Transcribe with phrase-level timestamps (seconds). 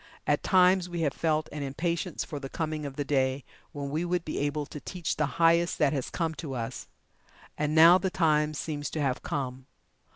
[0.25, 4.03] At times we have felt an impatience for the coming of the day when we
[4.03, 6.87] would be able to teach the highest that has come to us.
[7.55, 9.67] And now the time seems to have come.